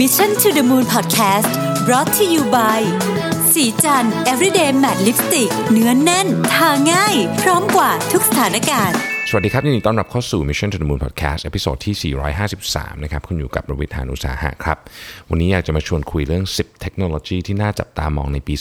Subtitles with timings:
[0.00, 1.50] Mission to the Moon Podcast
[1.86, 2.80] brought to you by
[3.52, 12.14] สีจัน everyday matte lipstick เนื้อนแน่น ทาง่าย พร้อมกว่าทุกสถานการณ์สวัสดีครับยินดีต้อนรับเข้าสู่ Mission to the Moon Podcast ตอนที่
[12.54, 14.78] 453 นะครับคุณอยู่กับประวิทยานุสาหะครับ
[15.30, 18.54] วันนี้อยากจะมาชวนคุยเรื่อง 10 เทคโนโลยีที่น่าจับตามองในปี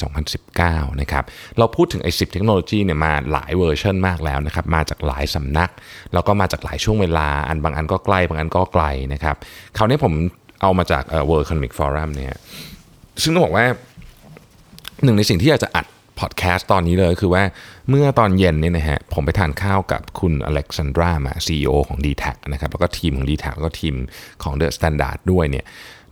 [0.48, 1.24] 2019 นะครับ
[1.58, 5.70] เราพูดถึงไอ้10 เทคโนโลยีเนี่ยมาหลายเวอร์ชันมากแล้วนะครับ มาจากหลายสำนัก
[6.14, 9.36] แล้วก็มาจากหลายช่วงเวลา อันบางอันก็ใกล้ บางอันก็ไกลนะครับ
[9.78, 10.14] คราวนี้ผม
[10.64, 12.38] เอามาจากเอ่อ World Economic Forum เนี่ย
[13.22, 13.66] ซึ่งต้องบอกว่า
[15.04, 15.86] หนึ่งในสิ่งที่อยากจะอัด
[16.20, 17.44] พอดแคสต์ตอนนี้เลยคือว่า
[17.90, 23.96] เมื่อตอนเย็นเนี่ยนะฮะผมไปทานข้าวกับคุณอเล็กซานดรามา CEO ของ d t แทนะครับแล้วก็ทีมของ d t แทแล้วก็ทีม
[24.44, 25.66] ของ The Standard ด้วยเนี่ย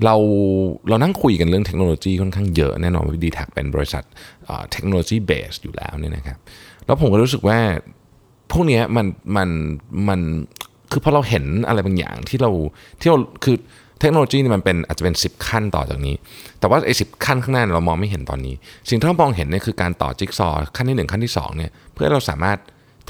[0.05, 0.15] เรา
[0.89, 4.03] เรานั่งคุยกันเรื่องเทคโนโลยีค่อนข้างเยอะแน่นอนว่า d t แทเป็นบริษัท
[4.71, 6.37] เทคโนโลยีเบสอยู่แล้วเนี่ยนะครับ
[6.85, 7.59] แล้วผมก็รู้สึกว่า
[8.51, 9.07] พวกนี้มัน
[9.37, 9.49] มัน
[10.09, 10.19] มัน
[10.91, 12.51] คือพอเราเห็นอะไรบางอย่างที่เรา
[12.99, 13.55] ที่เราคือ
[14.01, 16.15] เทคโนโลยีนี่มันเป็นอาจจะเป็น 10 ขั้นต่อจากนี้
[16.59, 18.55] แต่ว่าไอ้สิขั้นข้างหน้าเนี่ยเรามองไม่เห็นตอนนี้
[18.89, 22.57] สิ่งที่เรามองเห็นเนี่ยคือการต่อจิ๊กซอว์ขั้นที่ 1 ขั้นที่ 2เนี่ยเพื่อเราสามารถ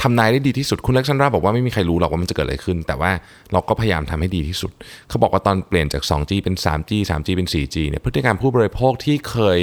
[0.02, 3.12] ทำนายได้ดีที่สุดคุณเล็กซันดราบอกว่าไม่มีใครรู้หรอกว่ามันจะเกิดอะไรขึ้น แต่ว่า
[3.52, 4.72] เราก็พยายามทำให้ดีที่สุด
[5.10, 9.60] เขาบอกว่าตอนเปลี่ยนจาก 2G เป็น 3G 3G เป็น 4G เนี่ยพฤติกรรมผู้บริโภคที่เคย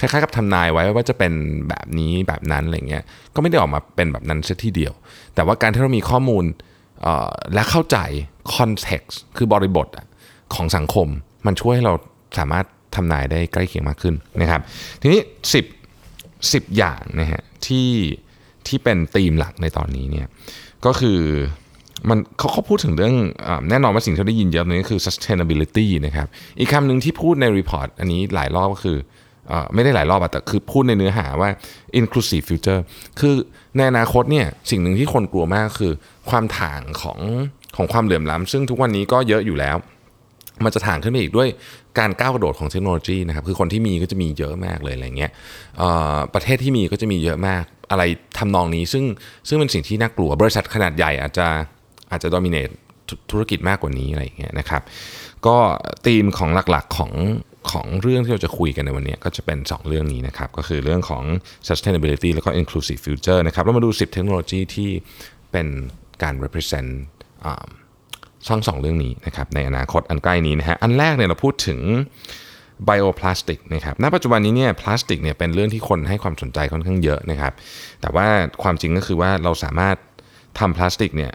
[0.00, 1.32] คล้ายๆกับทำนายไว้ว่าจะเป็น
[1.68, 3.02] แบบนี้แบบนั้นอะไรเงี้ย
[3.34, 4.92] ก็ไม่ได้ออกมาเป็นแบบนั้นเสียทีเดียว
[5.34, 6.44] แต่ว่าการที่เรามีข้อมูล
[7.54, 7.98] และเข้าใจ
[8.56, 10.06] context คือบริบทอะ
[10.54, 11.08] ของสังคม
[11.46, 11.94] มันช่วยให้เรา
[12.38, 14.60] สามารถทำนายได้ใกล้เคียงมากขึ้นนะครับ
[15.00, 15.20] ทีนี้
[15.94, 17.90] 10 10 อย่างนะฮะที่
[18.66, 20.26] ที่เป็นธีมหลักในตอนนี้เนี่ย
[20.86, 21.20] ก็คือ
[22.08, 23.14] มันเขาเขาพูดถึงเรื่อง
[23.46, 28.98] อแน่นอนว่าสิ่งที่เราได้ยินเยอะเลยก็คือ sustainability นะครับอีกคำหนึ่งที่พูดในรีพอร์ตอันนี้หลายรอบก็คือ
[29.50, 31.50] อไม่ได้หลายรอบอะแต่คือพูดในเนื้อหาว่า
[32.00, 32.80] inclusive future
[33.20, 33.34] คือ
[33.76, 35.92] ในอนาคตเนี่ยสิ่งหนึ่งที่คนกลัวมากคือ
[36.30, 37.18] ความถ่างของ
[37.76, 39.76] ของความเหลื่อมล้ำซึ่งทุกวันนี้ก็เยอะอยู่แล้ว
[40.64, 41.48] มันจะถ่างขึ้นไปอีกด้วย
[41.98, 45.30] การก้าวกระโดดของเทคโนโลยีนะครับคือคนที่มีก็จะมีเยอะมากเลยอะไรเงี้ย
[46.34, 48.02] ประเทศที่มีก็จะมีเยอะมากอะไร
[48.38, 49.04] ทำนองนี้ ซึ่ง
[49.48, 51.46] ซึ่งเป็นสิ่งที่น่ากลัวบริษัทขนาดใหญ่อาจจะ
[52.10, 52.68] อาจจะด o มิเนต
[53.30, 54.82] ธุรกิจมากกว่านี้อะไรอย่างเงี้ยนะครับ
[55.46, 55.56] ก็
[56.06, 57.12] ธีมของหลักๆของ
[57.70, 61.24] ของเรื่องที่เราจะคุยกันในวันนี้ก็จะเป็น 2 เรื่องนี้นะครับ ก็คือเรื่องของ
[61.68, 64.90] sustainability แล้วก็ inclusive future นะครับแล้วมาดู 10 เทคโนโลยีที่
[65.52, 65.66] เป็น
[66.22, 66.90] การ represent
[68.46, 71.80] ช่องสองเรื่องนี้นะครับในอนาคตอันใกล้นี้นะฮะอันแรกเนี่ยเราพูดถึง
[72.84, 77.52] ไบโอพลาสติกนะครับณปัจจุบันนี้เนี่ยพลาสติกเนี่ยเป็นเรื่องที่คนให้ความสนใจค่อนข้างเยอะนะครับ
[78.00, 78.26] แต่ว่า
[78.62, 79.96] ความจริงก็คือว่าเราสามารถ
[80.58, 81.32] ทำพลาสติกเนี่ย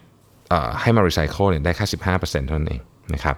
[0.82, 1.86] ให้มารีไซเคิลเนี่ยได้แค่
[2.16, 2.82] 15%เท่านั้นเอง
[3.14, 3.36] นะครับ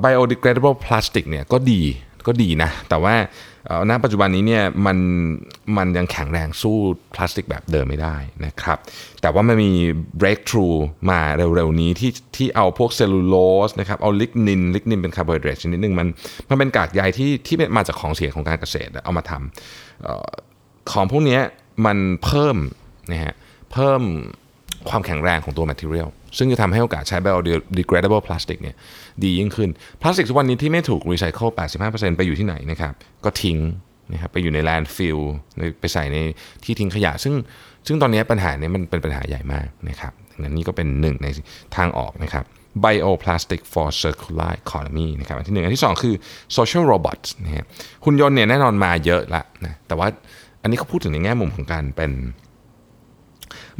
[0.00, 1.82] ไบโอ biodegradable plastic เนี่ยก็ดี
[2.26, 3.14] ก็ดีนะ แต่ว่า
[3.90, 4.98] ณปัจจุบันนี้เนี่ยมัน
[5.76, 6.76] มันยังแข็งแรงสู้
[7.14, 8.16] พลาสติกแบบเดิมไม่ได้
[8.46, 8.78] นะครับ
[9.20, 9.72] แต่ว่ามันมี
[10.20, 10.78] breakthrough
[11.10, 13.36] มาเร็วๆนี้ที่ที่เอาพวกเซลลูโล
[13.68, 16.08] สนะครับเอาลิกนินลิกนินเป็นคาร์โบไฮเดรตชนิดหนึ่งมัน
[16.48, 20.28] มันเป็นกากใยที่ที่มาจากของเสียของการเกษตรเอามาทำออ
[20.92, 21.38] ของพวกนี้
[21.86, 22.56] มันเพิ่ม
[23.10, 23.34] นะฮะ
[23.72, 24.02] เพิ่ม
[24.88, 28.76] ความแข็งแรงของตัว material ซึ่งจะทำให้โอกาสใช้ biodegradable plastic เนี่ย
[29.22, 29.70] ดียิ่งขึ้น
[30.00, 31.48] พลาสติกทุกวันนี้ที่ไม่ถูกรีไซเคิล
[31.82, 32.92] 85%ไปอยู่ที่ไหนนะครับ
[33.24, 33.58] ก็ทิ้ง
[34.12, 35.18] นะครับไปอยู่ในแลนด์ฟิล
[35.80, 36.16] ไปใส่ใน
[36.64, 37.34] ที่ทิ้งขยะ ซึ่ง
[37.86, 41.28] ซึ่งตอนนี้ปัญหาเนี้มันเป็นปัญหาใหญ่มากนะครับดังนั้นนี่ก็เป็นหนึ่งใน
[41.76, 42.44] ทางออกนะครับ
[42.84, 46.14] bioplastic for circular economy นะครับอันที่หนึ่งอันที่สองคือ
[46.56, 47.64] social robots นะฮะ
[48.04, 50.08] หุ่นยนต์เนี่ยแน่นอนมาเยอะละนะแต่ว่า
[50.62, 52.12] อันนี้เขาพูดถึงในแง่มุมของการเป็น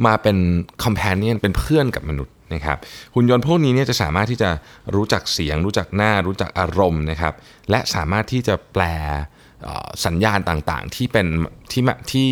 [0.05, 0.37] มาเป็น
[0.83, 2.77] companion เป็นเพื่อนกับมนุษย นะครับ
[3.15, 4.49] หุ่นยนต์พวกนี้เนี่ยจะสามารถที่จะ
[4.95, 7.33] รู้จักเสียง รู้จักหน้ารู้จักอารมณ์นะครับ
[7.69, 8.83] และสามารถที่จะแปล
[10.05, 11.27] สัญญาณต่างๆ ที่เป็น
[11.71, 12.29] ที่ที่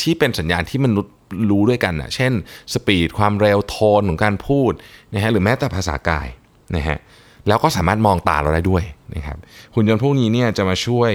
[0.00, 1.14] ที่เป็นสัญญาณที่มนุษย์
[1.50, 2.32] รู้ด้วยกันอะเช่น
[2.74, 4.72] สปีดความเร็วโทนของการพูด
[5.14, 6.28] นะฮะหรือแม้แต่ภาษากาย
[6.76, 6.98] นะฮะ
[7.48, 8.84] แล้วก็สามารถมองตาเราได้ด้วย
[9.16, 9.38] นะครับ
[9.74, 11.12] หุ่นยนต์พวกนี้เนี่ยจะมาช่วย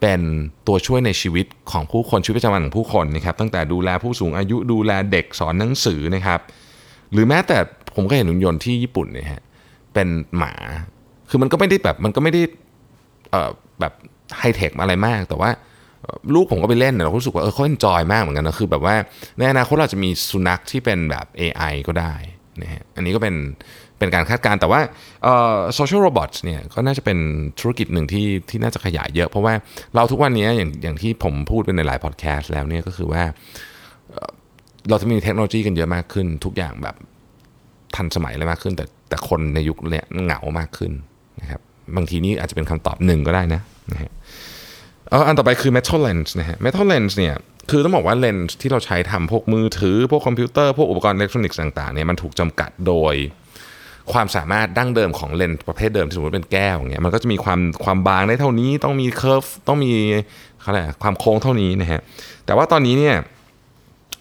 [0.00, 0.20] เป็น
[0.66, 6.40] ตัวช่วยในชีวิตของผู้คนชีวิตประจำวันของผู้คนนะครับตั้งแต่ดูแลผู้สูงอายุดูแลเด็กสอนหนังสือนะครับ
[7.12, 7.58] หรือแม้แต่
[7.96, 9.42] ผมก็เห็นหุ่นยนต์ที่ญี่ปุ่นเนี่ยฮะ
[9.94, 10.52] เป็นหมา
[11.30, 12.42] คือมันก็ไม่ได้แบบมันก็ไม่ได้
[13.30, 13.92] เอ่อแบบ
[14.38, 15.50] ไฮเทคอะไรมาก แต่ว่า
[16.34, 18.94] ลูกผมก็ไปเล่นเนี่ยเรารู้สึกว่าเออเขา enjoy มากเหมือนกันนะคือแบบว่า
[19.38, 22.14] ในอนาคตเราจะมีสุนัขที่เป็นแบบ AI ก็ได้
[22.62, 23.34] นะฮะอันนี้ก็เป็น
[23.98, 24.80] เป็นการคาดการณ์แต่ว่า
[25.22, 27.18] เอ่อ social robots เนี่ยก็น่าจะเป็น
[27.60, 29.54] ธุรกิจหนึ่งที่ที่น่าจะขยายเยอะ เพราะว่า
[29.94, 33.22] เราทุกวันนี้อย่างอย่างที่ผมพูดเป็นในหลายพอดแคสต์แล้วเนี่ยก็คือว่า
[34.90, 36.96] เราจะมีเทคโนโลยีกันเยอะมากขึ้น ทุกอย่างแบบ
[37.96, 40.92] ทันสมัยเลยมากขึ้น แต่แต่คนในยุคเนี้ยเหงามากขึ้น
[41.40, 41.60] นะครับ
[41.96, 43.60] บางทีนี่อาจจะเป็นคำตอบหนึ่งก็ได้นะ
[43.92, 44.10] นะฮะ
[45.10, 47.34] เอออันต่อไปคือ metal lens นะฮะ metal lens เนี่ย
[47.70, 53.14] คือต้องบอกว่าเลนส์ที่เราใช้ทำพวกมือถือ พวกคอมพิวเตอร์ พวกอุปกรณ์อิเล็กทรอนิกส์ต่างๆเนี่ยมันถูกจำกัดโดย
[54.12, 59.92] ความสามารถดั้งเดิมของเลนส์ประเภทเดิมที่สมมติเป็นแก้วอย่างเงี้ยมันก็จะมีความความบางได้เท่านี้ต้องมี curve ต้องมี
[60.60, 62.00] เขาเรียกอะไรความโค้งเท่านี้นะฮะ
[62.46, 63.16] แต่ว่าตอนนี้เนี่ย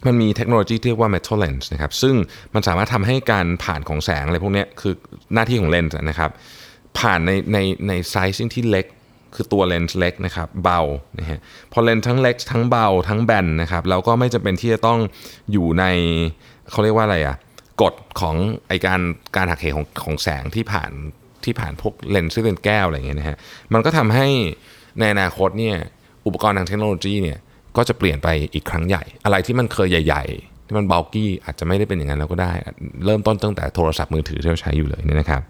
[0.05, 2.15] มันมีเทคโนโลยีที่เรียกว่า metal lens นะครับซึ่ง
[2.53, 4.93] มันสามารถทำให้การผ่านของแสงอะไรพวกนี้คือ
[5.33, 6.31] หน้าที่ของเลนส์นะครับ
[6.99, 7.57] ผ่านในใน
[7.87, 8.85] ในไซซิ่งที่เล็ก
[9.35, 10.81] คือตัวเลนส์เล็กนะครับเบา
[11.19, 11.39] นะฮะ
[11.73, 14.99] พอเลนส์ทั้งเล็กทั้งเบาทั้งแบนนะครับเราก็ไม่จำเป็นที่จะต้อง
[15.51, 15.85] อยู่ใน
[16.71, 17.35] เขาเรียกว่าอะไรอะ
[17.81, 18.35] กฎของ
[18.67, 19.01] ไอการ
[19.35, 20.91] การหักเหของของแสงที่ผ่าน
[21.45, 23.37] ที่ผ่านพวกเลนส์ที่งเป็นแก้วอะไรเงี้ยนะฮะ
[23.73, 24.27] มันก็ทำให้
[24.99, 25.77] ในอนาคตเนี่ย
[26.25, 27.39] อุปกรณ์ทางเทคโนโลยีเนี่ย
[27.77, 32.53] ก็จะเปลี่ยนไปอีกครั้งใหญ่ อะไรที่มันเคยใหญ่ ๆ ที่มันเบลกี้อาจจะไม่ได้เป็นอย่างนั้นแล้วก็ได้
[33.05, 35.41] เริ่มต้นตั้งแต่โทรศัพท์มือถือที่เราใช้อยู่เลยเนี่ยนะครับ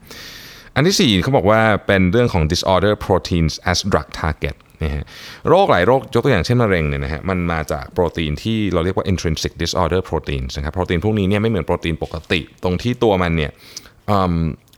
[0.75, 5.03] อันที่ 4เขาบอกว่าเป็นเรื่องของ disorder proteins as drug target นะฮะ
[5.49, 13.51] โรคหลายโรคยกตัวอย่างเช่นมะเร็งเนี่ยนะฮะมันมาจากโปรตีนที่เราเรียกว่า intrinsic disorder proteins นะครับโปรตีนพวกนี้เนี่ยไม่เหมือนโปรตีนปกติ ตรงที่ตัวมันเนี่ย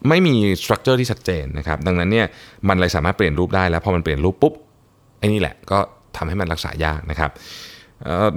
[0.09, 2.27] ไม่มีสตรัคเจอร์ที่ชัดเจนนะครับดังนั้นเนี่ย
[2.69, 4.53] มันเลยสามารถเปลี่ยนรูปได้แล้วพอมันเปลี่ยนรูปปุ๊บ
[5.19, 5.79] ไอ้นี่แหละก็
[6.17, 7.31] ทำให้มันรักษายากนะครับ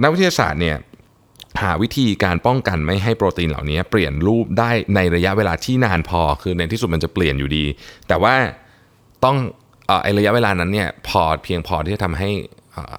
[0.03, 0.77] นักวิทยาศาสตร์เนี่ย
[1.63, 7.65] หาวิธีการป้องกันไม่ให้โปรตีนเหล่านี้เปลี่ยนรูปได้ในระยะเวลาที่นานพอ คือในที่สุดมันจะเปลี่ยนอยู่ดี
[8.09, 8.35] แต่ว่า
[9.25, 9.37] ต้อง
[9.87, 12.31] เอ่อไอระยะเวลานั้นเนี่ยพอเพียงพอที่จะทำให้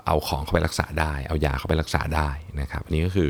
[0.06, 2.30] เอาของเข้าไปรักษาได้ เอายาเข้าไปรักษาได้
[2.62, 3.30] นะครับอันนี้ก็คือ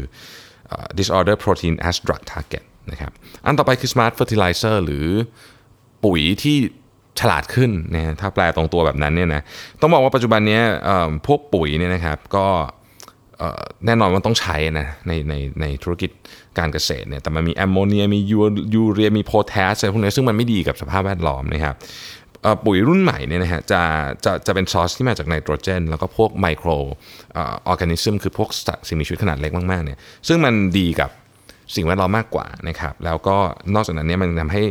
[0.71, 3.11] อ disorder protein as drug target นะครับ
[3.45, 5.05] อันต่อไปคือ smart fertilizer หรือ
[6.05, 6.57] ปุ๋ยที่
[7.19, 9.41] ฉลาดขึ้นนะถ้าแปลตรงตัวแบบนั้นเนี่ยนะ
[9.81, 10.59] ต้องบอกว่าปัจจุบันนี้
[11.27, 12.45] พวกปุ๋ยเนี่ยนะครับก็
[13.85, 16.11] แน่นอนว่าต้องใช้นะในในในธุรกิจ
[16.59, 18.19] การเกษตรเนี่ยแต่มันมีแอมโมเนียมี
[18.73, 21.75] ยูเรียมี potash อะไรพวกนี้ซึ่งมันไม่ดีกับสภาพแวดล้อมนะครับ
[22.65, 23.81] ปุ๋ยรุ่นใหม่เนี่ยนะฮะจะ
[24.25, 31.09] จะจะเป็นซอสที่มาจากไนโตรเจน แล้วก็พวก microorganism คือพวกสัตว์สิ่งมีชีวิตขนาดเล็กมากๆเนี่ยซึ่งมันดีกับ
[31.75, 33.37] สิ่งแวดล้อมมากกว่านะครับแล้วก็
[33.75, 34.63] นอกจากนั้นเนี่ยมันทำให้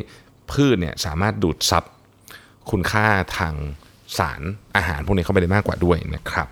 [0.53, 1.85] พืชเนี่ยสามารถดูดซับ
[2.73, 3.07] คุณค่า
[3.39, 3.55] ทาง
[4.19, 4.43] สาร
[4.77, 6.49] อาหารพวกนี้เข้าไปได้มากกว่าด้วยนะครับ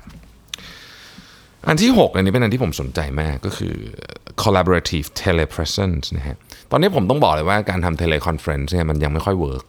[1.69, 3.75] อันที่ 6 อันนี้เป็นอันที่ผมสนใจมากก็คือ
[4.43, 6.37] collaborative telepresence นะฮะ
[6.71, 9.65] ตอนนี้ผมต้องบอกเลยว่าการทำ teleconference เนี่ยมันยังไม่ค่อย work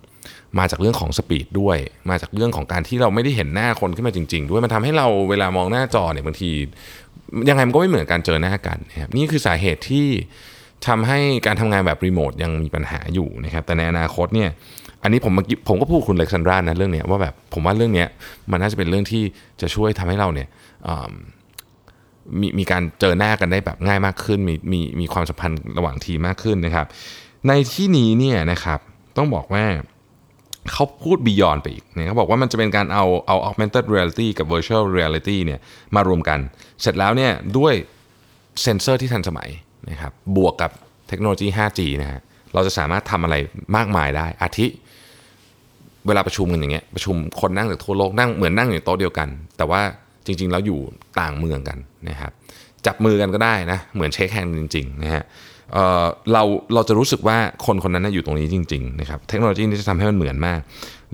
[0.60, 1.78] มาจากเรื่องของ speed ด้วย
[2.10, 6.50] มาจากเรื่องของการที่เราไม่ได้เห็นหน้าคนขึ้นมาจริง ๆ ด้วยมันทำให้เราเวลามองหน้าจอเนี่ยบางที
[7.50, 10.08] ยังไงมันก็ไม่เหมือนการเจอหน้ากันนะครับนี่คือสาเหตุที่
[10.88, 14.50] ทำให้การทำงานแบบรีโมทยังมีปัญหาอยู่นะครับแต่ในอนาคตเนี่ย
[15.08, 15.34] อันนี้ผม
[15.68, 18.08] ผมก็พูดคุณเล็กซันดรานะเรื่องเนี้ยว่าแบบผมว่าเรื่องเนี้ย
[18.52, 19.24] มันน่าจะเป็นเรื่องที่
[19.62, 20.48] จะช่วยทำให้เราเนี่ย
[22.40, 26.86] มีมีการเจอหน้ากันได้แบบง่ายมากขึ้น มีมีมีความสัมพันธ์ระหว่างทีมากขึ้นนะครับ
[27.48, 28.80] ในที่นี้เนี่ยนะครับ
[29.18, 29.66] ต้องบอกว่า
[30.72, 35.60] เขาพูด beyond ไปอีกเนี่ยเขาบอกว่ามันจะเป็นการเอาเอา augmented reality กับ virtual reality เนี่ย
[35.96, 36.40] มารวมกัน
[36.82, 37.74] เสร็จแล้วเนี่ยด้วย
[38.62, 39.50] เซนเซอร์ที่ทันสมัย
[39.90, 40.72] นะครับบวกกับ
[41.08, 42.22] เทคโนโลยี 5G นะฮะ
[42.54, 43.36] เราจะสามารถทำอะไร
[43.76, 44.68] มากมายได้อาทิ
[46.08, 49.28] เวลาประชุมกันอย่างเงี้ยประชุมคนนั่งจากทั่วโลกนั่งเหมือนนั่งอยู่โต๊ะเดียวกัน
[49.58, 49.82] แต่ว่า
[50.26, 50.80] จริง ๆ แล้วอยู่
[51.20, 51.78] ต่างเมืองกัน
[52.10, 52.32] นะครับ
[52.86, 55.24] จับมือกันก็ได้นะเหมือน shake hand จริงๆนะฮะ
[55.74, 56.44] เรา
[56.74, 60.60] เราจะรู้สึกว่าคนคนนั้นอยู่ตรงนี้จริงๆนะครับเทคโนโลยีนี้จะทำให้มันเหมือนมาก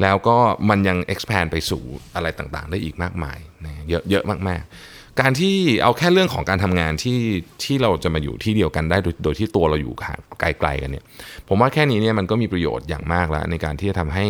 [0.02, 0.38] แล้วก็
[0.70, 1.84] มันยัง expand ไปสู่
[2.16, 7.20] อะไรต่างๆ ได้อีกมากมายนะเยอะเยอะมากๆ การที่เอาแค่เรื่องของการทำงานที่
[7.64, 11.04] ที่เราจะมาอยู่ที่เดียวกันได้โดยโดยที่ตัวเราอยู่ห่างไกลๆกันเนี่ย
[11.48, 14.26] ผมว่าแค่นี้เนี่ยมันก็มีประโยชน์อย่างมากแล้วในการที่จะทำให้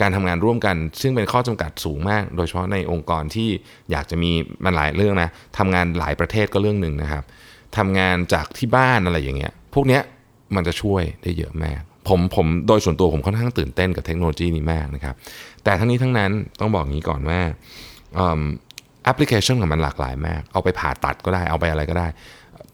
[0.00, 3.48] การทำงานร่วมกัน ซึ่งเป็นข้อจำกัดสูงมาก โดยเฉพาะในองค์กรที่
[3.90, 4.30] อยากจะมี
[4.64, 7.24] มันหลายเรื่องนะทำงานหลายประเทศก็เรื่องหนึ่งนะครับ
[7.76, 10.02] ทำงานจากที่บ้านอะไรอย่างเงี้ยพวกเนี้ย
[10.54, 15.14] มันจะช่วยได้เยอะมากผมผมโดยส่วนตัวผมค่อนข้างตื่นเต้นกับเทคโนโลยีนี้มากนะครับ
[15.64, 17.40] แต่ทั้งนี้ทั้งนั้นต้องบอกงี้ก่อนว่า
[19.08, 22.06] แอปพลิเคชันของมันหลากหลายมาก เอาไปผ่าตัดก็ได้ เอาไปอะไรก็ได้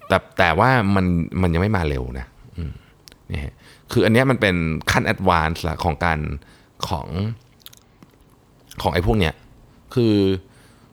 [0.09, 1.07] แต่แต่ว่ามัน
[1.43, 2.27] มันยังไม่มาเร็วนะ
[3.33, 3.55] นี่ฮะ
[3.93, 4.55] คืออันนี้มันเป็น
[4.91, 6.19] ขั้น advance ละของการ
[6.89, 7.07] ของ
[8.83, 9.35] ของไอ้พวกเนี้ย
[9.95, 10.15] คือ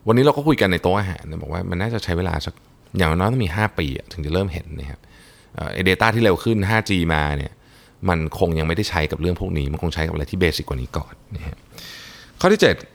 [0.06, 2.54] วันนี้เราก็คุยกันในโต๊ะอาหารนะบอกว่ามันน่าจะใช้เวลาสัก
[2.96, 5.00] อย่างน้อยต้องมี 5 ปีถึงจะเริ่มเห็นนะครับ
[5.54, 7.52] เอ่อไอเดต้าที่เร็วขึ้น 5G มาเนี่ย
[8.08, 11.56] มันคงยังไม่ได้ใช้กับเรื่องพวกนี้ มันคงใช้กับอะไรที่เบสิกกว่านี้ก่อนนะฮะ
[12.40, 12.91] ข้อที่ 7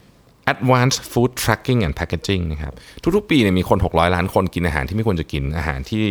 [0.54, 2.74] advanced food tracking and packaging นะครับ
[3.16, 6.04] ทุกๆ ปีเนี่ยมีคน 600 ล้านคนกินอาหารที่ไม่ควรจะกินอาหารที่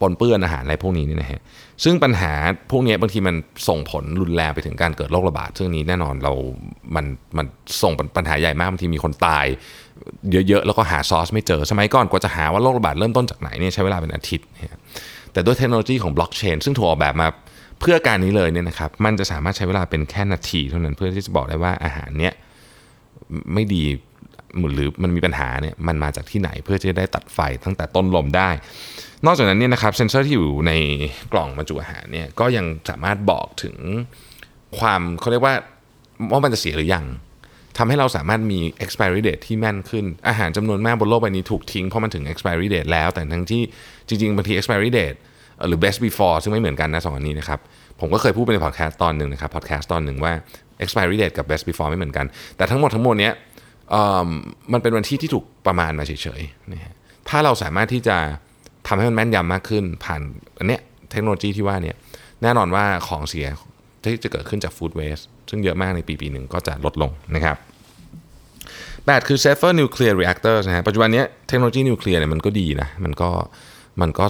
[0.00, 1.40] ปนเปื้อนอาหารอะไรพวกนี้นี่นะฮะ
[1.84, 2.32] ซึ่งปัญหา
[2.70, 3.34] พวกนี้บางทีมัน
[3.68, 6.32] ส่งผลรุนแรงไปถึงการเกิดโรคระบาดซึ่งนี้แน่นอนเรา
[6.94, 7.04] มัน
[7.36, 7.46] มัน
[7.82, 9.46] ส่งปัญหาใหญ่มากบางทีมีคนตาย
[10.48, 14.80] เยอะๆ แล้วก็หาซอสไม่เจอสมัยก่อนกว่าจะหาว่าโรคระบาดเริ่มต้นจากไหนเนี่ยใช้เวลาเป็นอาทิตย์นะ
[15.32, 17.28] แต่ด้วยเทคโนโลยีของบล็อกเชนซึ่งถูกออกแบบมา
[17.80, 22.32] เพื่อการนี้เลยเนี่ยนะครับมันจะสามารถใช้เวลาเป็นแค่นาทีเท่านั้นเพื่อที่จะบอกได้ว่าอาหารเนี้ย
[23.54, 23.84] ไม่ดี
[24.74, 28.50] หรือมันมีปัญหาเนี่ยมันมาจากที่ไหนเพื่อจะได้ตัดไฟตั้งแต่ต้นลมได้
[29.26, 30.72] นอกจากนั้นเนี่ยนะครับเซนเซอร์ที่อยู่ใน
[31.32, 33.76] กล่องบรรจุอาหารเนี่ยก็ยังสามารถบอกถึง
[34.78, 35.54] ความเขาเรียกว่า
[36.32, 37.04] ว่ามันจะเสียหรือยัง
[37.78, 43.62] ทำให้เราสามารถมี expiry date ที่แม่นขึ้น อาหารจำนวนมากบนโลกใบนี้ถูกทิ้งเพราะมันถึง expiry date แล้ว แต่ทั้งที่
[44.08, 45.18] จริงๆบางที expiry date
[45.68, 47.60] หรือ best before ซึ่งไม่เหมือนกันนะสองอันนี้นะครับ
[48.00, 50.32] ผมก็เคยพูดไปในพอดแคสต์ตอนหนึ่งนะครับพอดแคสต์ตอนหนึ่งว่า
[50.82, 53.32] expiry date กับ best before ไม่เหมือนกัน แต่ทั้งหมดทั้งมวลเนี้ย
[54.72, 56.94] มันเป็นวันที่ที่ถูกประมาณมาเฉยๆนะฮะ
[57.28, 58.16] ถ้าเราสามารถที่จะ
[58.88, 60.20] ทำให้มันแม่นยำมากขึ้น ผ่าน
[60.58, 60.80] อันเนี้ย
[61.10, 61.96] เทคโนโลยีที่ว่าเนี่ย
[62.42, 63.46] แน่นอนว่าของเสีย
[64.04, 67.56] ที่จะเกิดขึ้นจาก food waste ซึ่งเยอะมากในปีปีหนึ่งก็จะลดลงนะครับ
[68.64, 73.30] 8คือ safer nuclear reactors นะฮะปัจจุบันนี้เทคโนโลยีนิวเคลียร์เนี่ยมันก็ดีนะมันก็
[74.00, 74.26] มันก็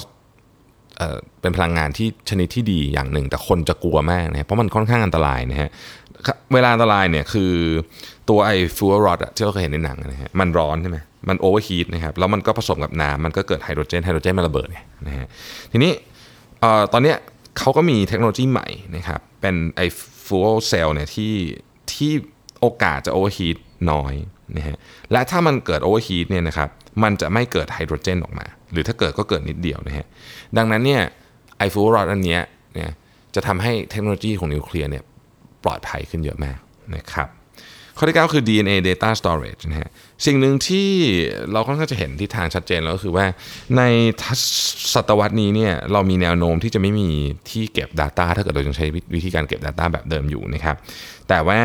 [1.41, 5.71] เป็นพลังงานที่ชนิดที่ดีอย่างหนึ่ง แต่คนจะกลัวมากนะเพราะมันค่อนข้างอันตรายนะฮะ
[6.55, 7.53] เวลาอันตรายเนี่ยคือ
[8.29, 10.99] ตัวไอ้ฟูออรอดที่เราเคยเห็นในหนังนะฮะมันร้อนใช่ไหม
[11.29, 15.27] มัน overheat นะครับแล้วมันก็ผสมกับน้ำมันก็เกิดไฮโดรเจนไฮโดรเจนมันระเบิดเนี่ยนะฮะ
[15.73, 15.93] ทีนี้
[16.93, 17.17] ตอนเนี้ย
[17.59, 19.87] เขาก็มีเทคโนโลยีใหม่นะครับเป็นไอ้
[20.27, 21.33] fuel cell เนี่ยที่
[21.93, 22.13] ที่
[22.61, 23.57] โอกาสจะ overheat
[23.93, 24.15] น้อย
[24.57, 24.77] นะฮะ
[25.13, 26.69] และถ้ามันเกิด overheat เนี่ยนะครับ
[27.03, 30.07] มันจะไม่เกิดไฮโดรเจนออกมา หรือถ้าเกิดก็เกิดนิดเดียวนะฮะ
[30.57, 31.03] ดังนั้นเนี่ย
[31.59, 32.43] ไอ้ fuel rod อันเนี้ย
[32.75, 32.91] เนี่ย
[33.35, 35.05] จะทำให้เทคโนโลยีของนิวเคลียร์เนี่ย
[35.65, 36.59] ปลอดภัยขึ้นเยอะมาก
[36.97, 37.29] นะครับ
[37.97, 39.89] ข้อที่ 9 คือ DNA data storage นะฮะ
[40.27, 40.89] สิ่งหนึ่งที่
[41.53, 43.27] เราค่อนข้างจะเห็นที่ทางชัดเจนแล้วก็คือว่า
[43.77, 43.83] ใน
[44.95, 47.09] ศตวรรษนี้เนี่ยเรามีแนวโน้มที่จะไม่มี
[47.51, 50.77] ที่เก็บ Data ถ้าเกิดเรายังใช้วิธีการเก็บ Data แบบเดิมอยู่นะครับ
[51.29, 51.61] แต่ว่า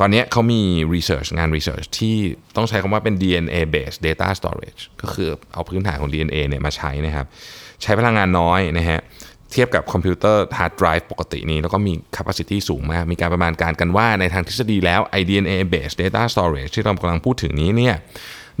[0.00, 0.62] ตอนนี้เขามี
[0.94, 2.16] research งาน research ที่
[2.56, 7.26] ต้องใช้คำว่าเป็น DNA based data storage ก็คือเอาพื้นฐานของ DNA เนี่ยมาใช้นะครับ
[7.82, 9.00] ใช้พลังงานน้อยนะฮะ
[9.52, 17.94] เทียบกับคอมพิวเตอร์ hard drive ปกตินี้ แล้วก็มี capacity สูงมาก มีการประมาณการกันว่าในทางทฤษฎีแล้ว DNA based data storage ที่เรากำลังพูดถึงนี้เนี่ย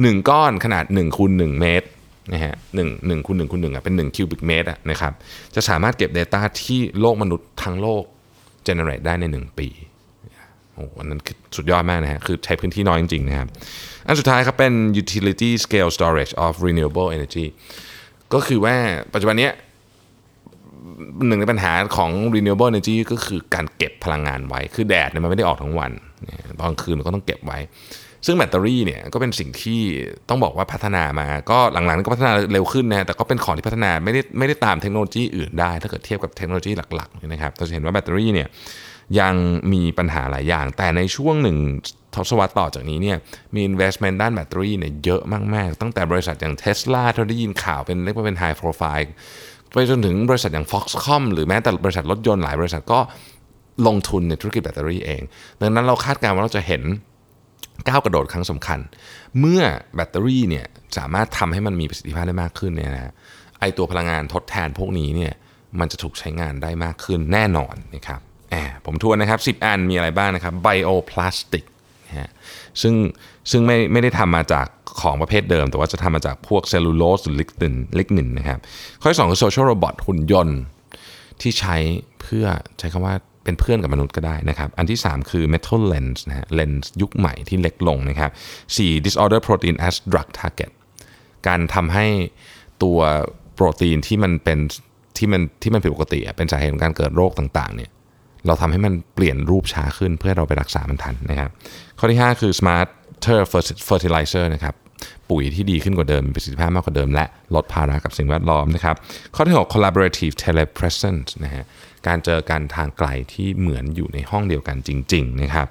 [0.02, 1.86] หนึ่งก้อนขนาด1คูณ1เมตร
[2.32, 5.12] นะฮะหนึ่งหนึ่งคูณหนึ่งคูณหนึ่งอะเป็น1คิวบิกเมตรอะนะครับ
[5.54, 8.02] จะสามารถเก็บ Data ที่โลกมนุษย์ทั้งโลก
[8.66, 9.68] generate ได้ใน 1 ปี
[10.76, 11.20] โอ้อันนั้น
[11.56, 13.48] สุดยอดมากนะฮะคือใช้พื้นที่น้อยจริงๆนะครับ
[14.06, 17.46] อันสุดท้ายครับเป็น utility scale storage of renewable energy
[18.34, 18.74] ก็คือว่า
[19.14, 19.50] ปัจจุบันนี้
[21.26, 25.90] หนึ่งในปัญหาของ renewable energy ก็คือการเก็บพลังงานไว้ คือแดดเนี่ยมันไม่ได้ออกทั้งวัน
[26.60, 27.58] ตอนคืนมันก็ต้องเก็บไว้
[28.26, 29.80] ซึ่งแบตเตอรี่เนี่ยก็เป็นสิ่งที่
[30.28, 38.48] ต้องบอกว่าพัฒนามา ก็หลังๆก็พัฒนาเร็วขึ้นนะ แต่ก็เป็นของที่พัฒนาไม่ได้ไม่ได้ตามเทคโนโลยีอื่นได้ ถ้าเกิดเทียบกับเทคโนโลยีหลักๆนะครับ เราจะเห็นว่าแบตเตอรี่เนี่ย
[39.20, 39.34] ยัง
[39.72, 41.58] มีปัญหาหลายอย่าง แต่ในช่วงหนึ่ง
[42.14, 43.16] ทศวรรษต่อจากนี้เนี่ย
[43.54, 45.22] มี investment ด้านแบตเตอรี่เนี่ยเยอะ
[45.54, 49.08] มากๆ ตั้งแต่บริษัทอย่าง Tesla ที่เราได้ยินข่าวเป็นเรียกว่าเป็น high profile
[49.72, 53.00] ไปจนถึงบริษัทอย่าง Foxconn หรือแม้แต่บริษัทรถยนต์หลายบริษัทก็
[53.86, 55.22] ลงทุนในธุรกิจแบตเตอรี่เอง
[55.60, 56.82] ดังนั้นเราคาดการณ์ว่าเราจะเห็น
[57.88, 58.78] ก้าวกระโดดครั้งสำคัญ
[59.40, 59.62] เมื่อ
[59.96, 60.66] แบตเตอรี่เนี่ย
[60.98, 63.12] สามารถทำให้มันมีประสิทธิภาพได้มากขึ้นเนี่ยนะ
[63.60, 65.32] ไอตัวพลังงานทดแทนพวกนี้เนี่ย
[65.80, 68.20] มันจะถูกใช้งานได้มากขึ้นแน่นอนนะครับ
[68.86, 71.64] ผมทวนนะครับ 10 อันมีอะไรบ้างนะครับ bioplastic
[72.06, 72.30] นะฮะ
[72.82, 72.94] ซึ่ง
[73.50, 74.66] ซึ่งไม่ไม่ได้ทำมาจาก
[75.00, 78.58] ของประเภทเดิม แต่ว่าจะทำมาจากพวกเซลลูโลสหรือลิกนินลิกนินนะครับ
[79.00, 80.60] ข้อที่สองคือ social robot หุ่นยนต์
[81.40, 81.76] ที่ใช้
[82.20, 82.46] เพื่อ
[82.78, 88.30] ใช้คำว่าเป็นเพื่อนกับมนุษย์ก็ได้นะครับ อันที่ 3 คือ metal lens นะฮะเลนส์ยุคใหม่ที่เล็กลงนะครับ
[88.66, 90.70] 4 disorder protein as drug target
[91.46, 92.06] การทำให้
[92.82, 92.98] ตัว
[93.54, 94.58] โปรตีนที่มันเป็น
[95.18, 97.90] ที่มันที่มันผิดปกติเป็นสาเหตุของการเกิดโรคต่างๆเนี่ย
[98.46, 101.50] เราทำให้มันเปลี่ยนรูปช้าขึ้นเพื่อเราไปรักษามันทันนะครับ
[101.98, 102.88] ข้อที่ 5 คือ smart
[103.88, 104.74] fertilizer นะครับ
[105.30, 107.24] ปุ๋ยที่ดีขึ้นกว่าเดิมมีประสิทธิภาพมากกว่าเดิม และ
[107.54, 108.96] ลดภาระกับสิ่งแวดล้อมนะครับ
[109.34, 111.64] ข้อที่ 6 collaborative telepresence นะฮะ
[112.06, 115.66] การเจอกันทางไกลที่เหมือนอยู่ในห้องเดียวกันจริง ๆ นะครับ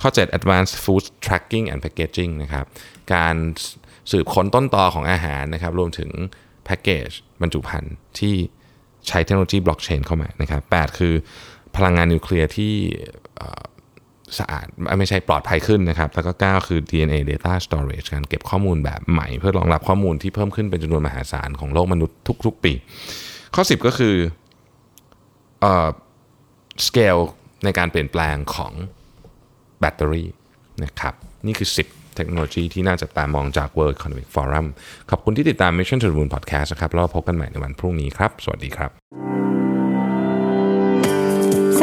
[0.00, 2.64] ข้อ 7 advanced food tracking and packaging นะครับ
[3.14, 3.34] การ
[4.10, 6.10] สืบค้นต้นตอของอาหารนะครับรวมถึง
[6.64, 7.08] แพ็กเกจ
[7.40, 8.34] บรรจุภัณฑ์ที่
[9.08, 11.14] ใช้เทคโนโลยีบล็อกเชนเข้ามานะครับ8คือ
[11.76, 12.74] พลังงานนิวเคลียร์ที่
[14.38, 14.66] สะอาด
[14.98, 22.16] ไม่ใช่ปลอดภัยขึ้นนะครับ แล้วก็ 9 คือ DNA data storage การเก็บข้อมูลแบบใหม่ เพื่อรองรับข้อมูลที่เพิ่มขึ้นเป็นจำนวนมหาศาลของโลกมนุษย์
[22.46, 22.72] ทุก ๆ ปี
[23.54, 24.14] ข้อ 10 ก็คือ
[26.86, 27.16] สเกล
[27.64, 28.72] ในการเปลี่ยนแปลงของ
[29.80, 30.28] แบตเตอรี่
[30.84, 31.14] นะครับ
[31.46, 34.66] นี่คือ 10 เทคโนโลยีที่น่าจะตามองจาก World Economic Forum
[35.10, 38.90] ขอบคุณที่ติดตาม Mission to the Moon Podcast นะครับแล้วพบกันใหม่ในวันพรุ่งนี้ครับ สวัสดีครับ